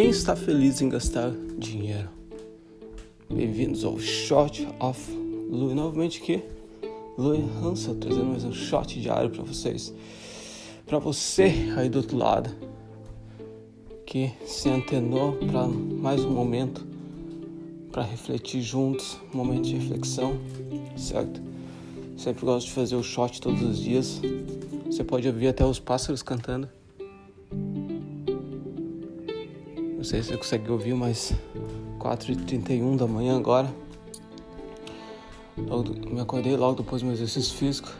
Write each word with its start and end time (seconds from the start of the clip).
Quem 0.00 0.08
está 0.08 0.34
feliz 0.34 0.80
em 0.80 0.88
gastar 0.88 1.30
dinheiro? 1.58 2.08
Bem-vindos 3.28 3.84
ao 3.84 3.98
Shot 3.98 4.66
of 4.80 4.98
Louis. 5.50 5.74
Novamente 5.74 6.22
aqui, 6.22 6.42
Louis 7.18 7.44
Hansel, 7.62 7.96
trazendo 7.96 8.24
mais 8.24 8.42
um 8.42 8.50
shot 8.50 8.98
diário 8.98 9.28
para 9.28 9.42
vocês. 9.42 9.92
Para 10.86 10.98
você 10.98 11.52
aí 11.76 11.90
do 11.90 11.98
outro 11.98 12.16
lado, 12.16 12.48
que 14.06 14.32
se 14.46 14.70
antenou 14.70 15.34
para 15.34 15.66
mais 15.66 16.24
um 16.24 16.30
momento 16.30 16.82
para 17.92 18.02
refletir 18.02 18.62
juntos, 18.62 19.18
um 19.34 19.36
momento 19.36 19.64
de 19.64 19.76
reflexão, 19.76 20.40
certo? 20.96 21.42
Sempre 22.16 22.46
gosto 22.46 22.68
de 22.68 22.72
fazer 22.72 22.96
o 22.96 23.02
shot 23.02 23.38
todos 23.38 23.60
os 23.60 23.78
dias. 23.78 24.18
Você 24.86 25.04
pode 25.04 25.28
ouvir 25.28 25.48
até 25.48 25.62
os 25.62 25.78
pássaros 25.78 26.22
cantando. 26.22 26.79
Não 30.00 30.04
sei 30.04 30.22
se 30.22 30.30
você 30.30 30.36
consegue 30.38 30.70
ouvir, 30.70 30.94
mas 30.94 31.34
4h31 31.98 32.96
da 32.96 33.06
manhã 33.06 33.36
agora. 33.36 33.70
Me 36.10 36.18
acordei 36.18 36.56
logo 36.56 36.82
depois 36.82 37.02
do 37.02 37.04
meu 37.04 37.12
exercício 37.12 37.54
físico 37.54 37.92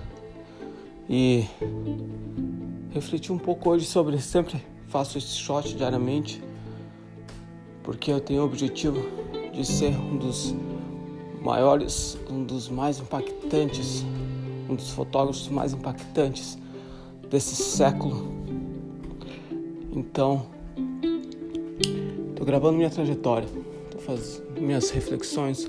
e 1.06 1.44
refleti 2.90 3.30
um 3.30 3.36
pouco 3.36 3.68
hoje 3.68 3.84
sobre. 3.84 4.18
Sempre 4.18 4.64
faço 4.88 5.18
esse 5.18 5.34
shot 5.34 5.76
diariamente 5.76 6.42
porque 7.82 8.10
eu 8.10 8.18
tenho 8.18 8.40
o 8.40 8.44
objetivo 8.46 8.98
de 9.52 9.62
ser 9.62 9.94
um 9.94 10.16
dos 10.16 10.54
maiores, 11.42 12.18
um 12.30 12.42
dos 12.42 12.70
mais 12.70 12.98
impactantes, 12.98 14.06
um 14.70 14.74
dos 14.74 14.88
fotógrafos 14.88 15.48
mais 15.48 15.74
impactantes 15.74 16.56
desse 17.28 17.56
século. 17.56 18.32
Então, 19.92 20.46
Tô 22.40 22.46
gravando 22.46 22.78
minha 22.78 22.88
trajetória, 22.88 23.46
tô 23.90 23.98
fazendo 23.98 24.62
minhas 24.62 24.88
reflexões 24.88 25.68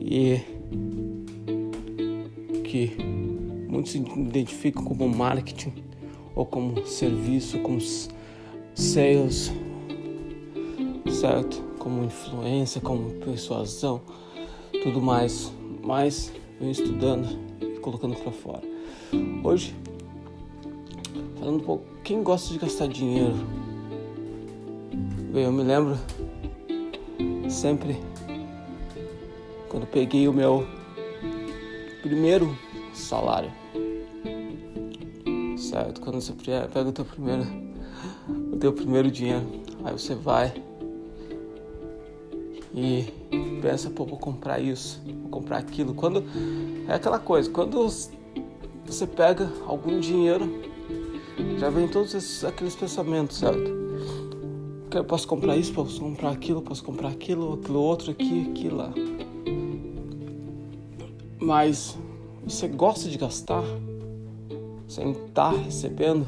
e 0.00 0.40
que 2.64 2.90
muitos 3.68 3.92
se 3.92 3.98
identificam 3.98 4.82
como 4.82 5.08
marketing 5.08 5.72
ou 6.34 6.44
como 6.44 6.84
serviço, 6.84 7.60
como 7.60 7.78
sales, 8.74 9.52
certo? 11.08 11.62
Como 11.78 12.02
influência, 12.02 12.80
como 12.80 13.12
persuasão, 13.20 14.00
tudo 14.82 15.00
mais. 15.00 15.52
Mas 15.84 16.32
venho 16.58 16.72
estudando 16.72 17.28
e 17.60 17.78
colocando 17.78 18.16
para 18.16 18.32
fora. 18.32 18.62
Hoje, 19.44 19.72
falando 21.38 21.58
um 21.58 21.64
pouco, 21.64 21.84
quem 22.02 22.24
gosta 22.24 22.52
de 22.52 22.58
gastar 22.58 22.88
dinheiro? 22.88 23.63
Eu 25.36 25.50
me 25.50 25.64
lembro 25.64 25.98
sempre 27.50 28.00
quando 29.68 29.84
peguei 29.84 30.28
o 30.28 30.32
meu 30.32 30.64
primeiro 32.02 32.56
salário. 32.94 33.50
Certo? 35.58 36.00
Quando 36.00 36.20
você 36.20 36.32
pega 36.72 36.88
o 36.88 36.92
teu 36.92 37.04
primeiro, 37.04 37.44
o 38.52 38.56
teu 38.58 38.72
primeiro 38.72 39.10
dinheiro, 39.10 39.44
aí 39.82 39.92
você 39.92 40.14
vai 40.14 40.54
e 42.72 43.12
pensa, 43.60 43.90
pô, 43.90 44.04
vou 44.04 44.18
comprar 44.18 44.60
isso, 44.60 45.02
vou 45.04 45.30
comprar 45.30 45.58
aquilo. 45.58 45.94
Quando 45.94 46.22
é 46.88 46.94
aquela 46.94 47.18
coisa, 47.18 47.50
quando 47.50 47.84
você 48.86 49.06
pega 49.08 49.52
algum 49.66 49.98
dinheiro, 49.98 50.62
já 51.58 51.70
vem 51.70 51.88
todos 51.88 52.14
esses, 52.14 52.44
aqueles 52.44 52.76
pensamentos, 52.76 53.38
certo? 53.38 53.83
Eu 54.98 55.04
posso 55.04 55.26
comprar 55.26 55.56
isso, 55.56 55.72
posso 55.72 56.00
comprar 56.00 56.30
aquilo, 56.30 56.62
posso 56.62 56.82
comprar 56.84 57.08
aquilo, 57.08 57.54
aquilo 57.54 57.80
outro 57.80 58.10
aqui, 58.10 58.48
aquilo 58.50 58.76
lá. 58.76 58.92
Mas 61.40 61.98
você 62.44 62.68
gosta 62.68 63.08
de 63.08 63.18
gastar 63.18 63.64
sem 64.86 65.10
estar 65.10 65.50
recebendo? 65.50 66.26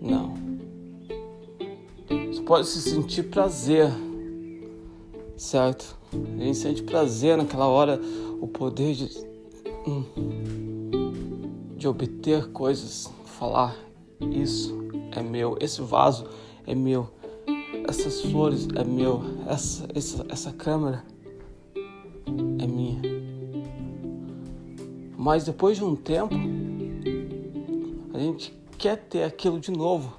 Não. 0.00 0.34
Você 2.08 2.42
pode 2.42 2.66
se 2.66 2.80
sentir 2.80 3.24
prazer, 3.24 3.90
certo? 5.36 5.98
A 6.12 6.42
gente 6.42 6.56
sente 6.56 6.82
prazer 6.82 7.36
naquela 7.36 7.66
hora, 7.66 8.00
o 8.40 8.46
poder 8.46 8.94
de, 8.94 9.08
hum, 9.86 10.04
de 11.76 11.86
obter 11.86 12.48
coisas, 12.52 13.10
falar 13.24 13.76
isso 14.20 14.78
é 15.12 15.22
meu, 15.22 15.56
esse 15.60 15.80
vaso 15.80 16.26
é 16.66 16.74
meu 16.74 17.08
essas 17.90 18.20
flores 18.22 18.68
é 18.76 18.84
meu, 18.84 19.20
essa, 19.48 19.88
essa, 19.92 20.24
essa 20.28 20.52
câmera 20.52 21.04
é 22.60 22.66
minha. 22.66 23.02
Mas 25.18 25.44
depois 25.44 25.76
de 25.76 25.84
um 25.84 25.96
tempo, 25.96 26.34
a 28.14 28.18
gente 28.18 28.56
quer 28.78 28.96
ter 28.96 29.24
aquilo 29.24 29.58
de 29.58 29.72
novo. 29.72 30.16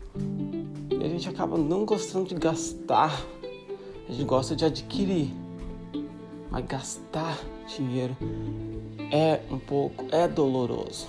E 0.91 1.03
a 1.03 1.07
gente 1.07 1.29
acaba 1.29 1.57
não 1.57 1.85
gostando 1.85 2.27
de 2.27 2.35
gastar. 2.35 3.25
A 4.07 4.11
gente 4.11 4.25
gosta 4.25 4.53
de 4.53 4.65
adquirir. 4.65 5.31
Mas 6.51 6.65
gastar 6.65 7.39
dinheiro 7.73 8.17
é 9.09 9.41
um 9.49 9.57
pouco, 9.57 10.05
é 10.11 10.27
doloroso. 10.27 11.07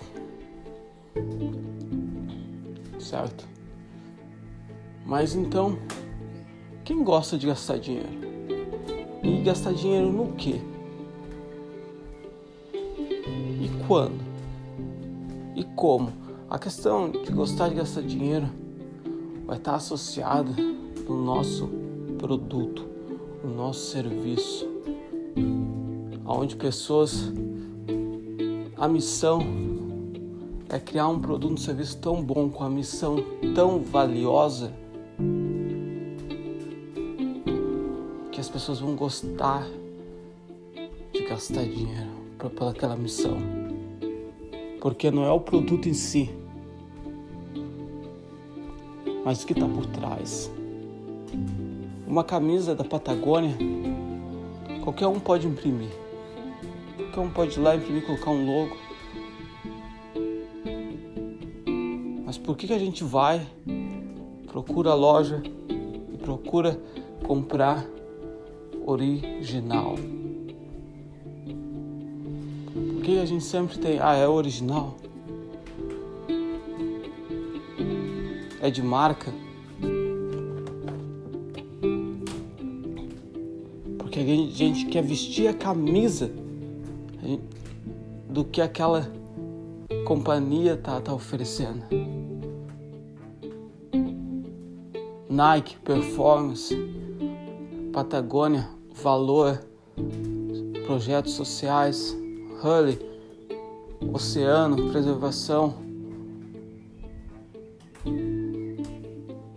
Certo? 3.00 3.48
Mas 5.04 5.34
então, 5.34 5.76
quem 6.84 7.04
gosta 7.04 7.38
de 7.38 7.46
gastar 7.46 7.78
dinheiro? 7.78 8.08
E 9.22 9.40
gastar 9.42 9.72
dinheiro 9.72 10.10
no 10.10 10.32
quê? 10.32 10.60
E 12.74 13.70
quando? 13.86 14.20
E 15.54 15.64
como? 15.76 16.12
A 16.50 16.58
questão 16.58 17.10
de 17.10 17.30
gostar 17.30 17.68
de 17.68 17.76
gastar 17.76 18.02
dinheiro 18.02 18.48
vai 19.46 19.58
estar 19.58 19.76
associada 19.76 20.50
no 21.08 21.22
nosso 21.22 21.68
produto, 22.18 22.84
no 23.44 23.54
nosso 23.54 23.90
serviço, 23.90 24.68
onde 26.26 26.56
pessoas 26.56 27.32
a 28.76 28.88
missão 28.88 29.40
é 30.68 30.78
criar 30.80 31.08
um 31.08 31.20
produto, 31.20 31.52
um 31.52 31.56
serviço 31.56 31.98
tão 31.98 32.22
bom 32.22 32.48
com 32.48 32.64
a 32.64 32.70
missão 32.70 33.16
tão 33.54 33.80
valiosa 33.80 34.81
pessoas 38.62 38.78
vão 38.78 38.94
gostar 38.94 39.66
de 41.12 41.24
gastar 41.28 41.64
dinheiro 41.64 42.12
para 42.38 42.70
aquela 42.70 42.94
missão. 42.94 43.36
Porque 44.80 45.10
não 45.10 45.24
é 45.24 45.32
o 45.32 45.40
produto 45.40 45.88
em 45.88 45.92
si, 45.92 46.30
mas 49.24 49.42
o 49.42 49.46
que 49.48 49.52
está 49.52 49.66
por 49.66 49.84
trás. 49.86 50.48
Uma 52.06 52.22
camisa 52.22 52.72
da 52.72 52.84
Patagônia, 52.84 53.56
qualquer 54.84 55.08
um 55.08 55.18
pode 55.18 55.48
imprimir. 55.48 55.90
Qualquer 56.96 57.20
um 57.20 57.30
pode 57.30 57.58
ir 57.58 57.62
lá 57.62 57.74
imprimir, 57.74 58.06
colocar 58.06 58.30
um 58.30 58.46
logo. 58.46 58.76
Mas 62.24 62.38
por 62.38 62.56
que, 62.56 62.68
que 62.68 62.74
a 62.74 62.78
gente 62.78 63.02
vai, 63.02 63.44
procura 64.46 64.90
a 64.90 64.94
loja 64.94 65.42
e 66.12 66.16
procura 66.16 66.80
comprar 67.26 67.84
original. 68.86 69.96
Porque 72.94 73.12
a 73.12 73.26
gente 73.26 73.44
sempre 73.44 73.78
tem, 73.78 73.98
ah, 74.00 74.14
é 74.14 74.26
original. 74.26 74.96
É 78.60 78.70
de 78.70 78.82
marca. 78.82 79.32
Porque 83.98 84.20
a 84.20 84.24
gente 84.24 84.86
quer 84.86 85.02
vestir 85.02 85.48
a 85.48 85.54
camisa 85.54 86.30
do 88.28 88.44
que 88.44 88.60
aquela 88.60 89.10
companhia 90.04 90.76
tá, 90.76 91.00
tá 91.00 91.12
oferecendo. 91.12 91.82
Nike 95.28 95.76
Performance 95.78 97.01
Patagônia, 97.92 98.70
Valor, 98.94 99.62
projetos 100.86 101.34
sociais, 101.34 102.16
Hurley, 102.62 102.98
Oceano, 104.12 104.90
Preservação 104.90 105.74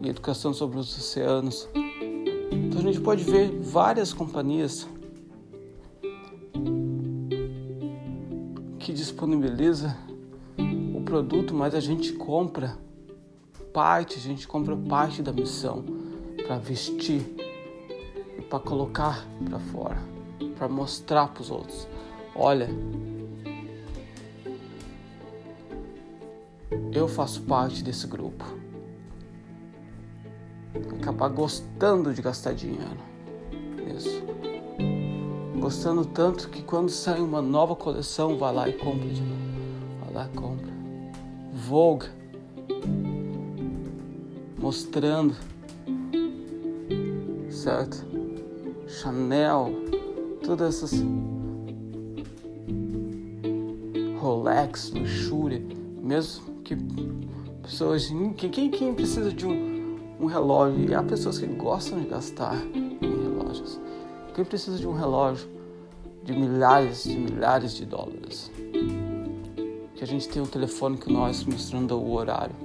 e 0.01 0.09
Educação 0.09 0.53
sobre 0.53 0.77
os 0.77 0.97
Oceanos. 0.97 1.69
Então 2.51 2.81
a 2.81 2.83
gente 2.83 2.99
pode 2.99 3.23
ver 3.23 3.51
várias 3.61 4.11
companhias 4.11 4.85
que 8.79 8.91
disponibiliza 8.91 9.95
o 10.93 11.01
produto, 11.01 11.53
mas 11.53 11.73
a 11.73 11.79
gente 11.79 12.11
compra 12.13 12.77
parte, 13.73 14.17
a 14.17 14.21
gente 14.21 14.45
compra 14.45 14.75
parte 14.75 15.21
da 15.21 15.31
missão 15.31 15.85
para 16.45 16.57
vestir 16.57 17.44
para 18.49 18.59
colocar 18.59 19.25
para 19.47 19.59
fora, 19.59 20.01
para 20.57 20.67
mostrar 20.67 21.27
para 21.27 21.41
os 21.41 21.51
outros. 21.51 21.87
Olha, 22.35 22.69
eu 26.91 27.07
faço 27.07 27.41
parte 27.43 27.83
desse 27.83 28.07
grupo. 28.07 28.43
Acabar 30.99 31.29
gostando 31.29 32.13
de 32.13 32.21
gastar 32.21 32.53
dinheiro. 32.53 32.99
Isso. 33.95 34.23
Gostando 35.59 36.05
tanto 36.05 36.49
que 36.49 36.61
quando 36.61 36.89
sai 36.89 37.19
uma 37.19 37.41
nova 37.41 37.75
coleção, 37.75 38.37
vai 38.37 38.53
lá 38.53 38.69
e 38.69 38.73
compra 38.73 39.07
de 39.07 39.21
novo. 39.21 39.41
Vai 40.01 40.13
lá 40.13 40.29
e 40.31 40.37
compra. 40.37 40.73
Vogue. 41.53 42.07
Mostrando. 44.57 45.35
Certo? 47.49 48.05
Chanel. 48.95 49.73
Todas 50.43 50.75
essas. 50.75 51.03
Rolex, 54.19 54.91
luxúria. 54.91 55.61
Mesmo 56.01 56.61
que 56.63 56.77
pessoas. 57.61 58.11
Quem, 58.37 58.71
quem 58.71 58.93
precisa 58.93 59.31
de 59.31 59.45
um, 59.45 59.97
um 60.19 60.25
relógio? 60.25 60.89
E 60.89 60.95
há 60.95 61.03
pessoas 61.03 61.37
que 61.37 61.45
gostam 61.45 61.99
de 61.99 62.07
gastar 62.07 62.55
em 62.73 62.97
relógios. 62.99 63.79
Quem 64.33 64.45
precisa 64.45 64.77
de 64.77 64.87
um 64.87 64.93
relógio 64.93 65.47
de 66.23 66.33
milhares 66.33 67.03
de 67.03 67.17
milhares 67.17 67.73
de 67.73 67.85
dólares? 67.85 68.51
Que 69.95 70.03
a 70.03 70.07
gente 70.07 70.27
tem 70.27 70.41
um 70.41 70.45
telefone 70.45 70.97
que 70.97 71.11
nós 71.11 71.43
mostrando 71.43 71.97
o 71.97 72.13
horário 72.13 72.55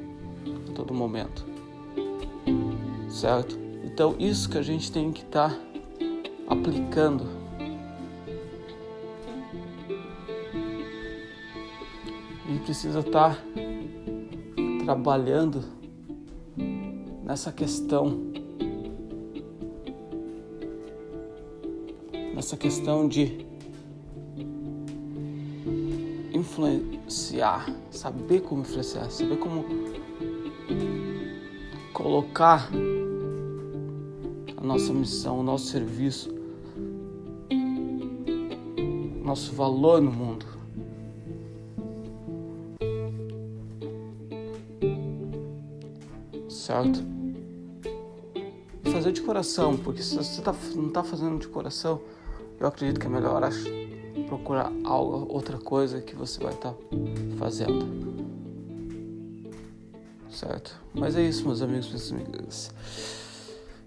a 0.69 0.73
todo 0.73 0.95
momento. 0.95 1.45
Certo? 3.09 3.59
Então, 3.85 4.15
isso 4.19 4.49
que 4.49 4.59
a 4.59 4.63
gente 4.63 4.91
tem 4.91 5.13
que 5.13 5.23
estar 5.23 5.51
tá 5.51 5.70
aplicando. 6.51 7.25
E 12.49 12.59
precisa 12.59 12.99
estar 12.99 13.37
tá 13.37 13.43
trabalhando 14.85 15.63
nessa 17.25 17.53
questão, 17.53 18.33
nessa 22.35 22.57
questão 22.57 23.07
de 23.07 23.47
influenciar, 26.35 27.73
saber 27.91 28.41
como 28.41 28.63
influenciar, 28.63 29.09
saber 29.11 29.37
como 29.37 29.65
colocar 31.93 32.69
a 34.57 34.65
nossa 34.65 34.93
missão, 34.93 35.39
o 35.39 35.43
nosso 35.45 35.67
serviço, 35.67 36.40
nosso 39.31 39.53
valor 39.53 40.03
no 40.03 40.11
mundo. 40.11 40.45
certo? 46.49 47.03
Fazer 48.93 49.13
de 49.13 49.23
coração, 49.23 49.77
porque 49.77 50.03
se 50.03 50.17
você 50.17 50.41
tá, 50.43 50.55
não 50.75 50.89
está 50.89 51.03
fazendo 51.03 51.39
de 51.39 51.49
coração, 51.49 52.01
eu 52.59 52.67
acredito 52.67 53.01
que 53.01 53.07
é 53.07 53.09
melhor 53.09 53.43
acho, 53.43 53.65
procurar 54.27 54.73
algo, 54.85 55.33
outra 55.33 55.59
coisa 55.59 56.01
que 56.01 56.15
você 56.15 56.43
vai 56.43 56.53
estar 56.53 56.73
tá 56.73 56.77
fazendo. 57.39 57.87
Certo? 60.29 60.81
Mas 60.93 61.17
é 61.17 61.23
isso, 61.23 61.45
meus 61.45 61.63
amigos, 61.63 61.87
minhas 61.87 62.13
amigas. 62.13 62.71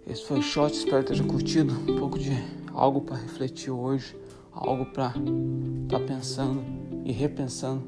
Esse 0.08 0.26
foi 0.26 0.40
o 0.40 0.42
shot, 0.42 0.74
espero 0.74 1.04
que 1.04 1.14
esteja 1.14 1.30
curtido. 1.30 1.74
Um 1.74 1.98
pouco 1.98 2.18
de 2.20 2.32
algo 2.74 3.02
para 3.02 3.18
refletir 3.18 3.72
hoje, 3.72 4.16
algo 4.54 4.86
para 4.86 5.08
estar 5.08 6.00
tá 6.00 6.06
pensando 6.06 6.64
e 7.06 7.12
repensando. 7.12 7.84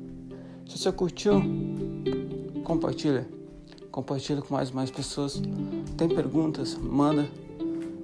Se 0.67 0.77
você 0.77 0.91
curtiu, 0.91 1.41
compartilha 2.63 3.27
compartilha 3.95 4.41
com 4.41 4.53
mais 4.53 4.71
mais 4.71 4.91
pessoas. 4.91 5.41
Tem 5.95 6.09
perguntas, 6.09 6.75
manda. 6.75 7.29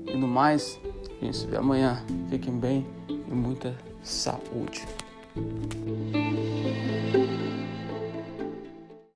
E 0.08 0.16
no 0.16 0.25
mais, 0.25 0.80
a 1.22 1.25
gente 1.25 1.36
se 1.36 1.46
vê 1.46 1.58
amanhã. 1.58 2.02
Fiquem 2.30 2.58
bem 2.58 2.88
e 3.10 3.34
muita 3.34 3.75
saúde. 4.02 4.88